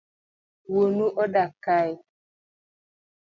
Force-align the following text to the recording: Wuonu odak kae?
Wuonu 0.71 1.05
odak 1.23 1.51
kae? 1.65 1.91